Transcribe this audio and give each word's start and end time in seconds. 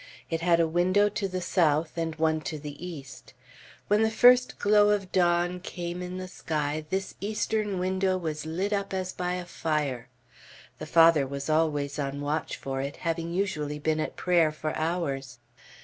It 0.31 0.41
had 0.41 0.59
a 0.59 0.67
window 0.67 1.09
to 1.09 1.27
the 1.27 1.41
south 1.41 1.95
and 1.95 2.15
one 2.15 2.41
to 2.41 2.57
the 2.57 2.83
east. 2.83 3.35
When 3.87 4.01
the 4.01 4.09
first 4.09 4.57
glow 4.57 4.89
of 4.89 5.11
dawn 5.11 5.59
came 5.59 6.01
in 6.01 6.17
the 6.17 6.27
sky, 6.27 6.85
this 6.89 7.13
eastern 7.21 7.77
window 7.77 8.17
was 8.17 8.43
lit 8.47 8.73
up 8.73 8.95
as 8.95 9.13
by 9.13 9.33
a 9.33 9.45
fire. 9.45 10.07
The 10.79 10.87
Father 10.87 11.27
was 11.27 11.51
always 11.51 11.99
on 11.99 12.19
watch 12.19 12.57
for 12.57 12.81
it, 12.81 12.95
having 13.05 13.31
usually 13.31 13.77
been 13.77 13.99
at 13.99 14.15
prayer 14.15 14.51
for 14.51 14.75
hours. 14.75 15.37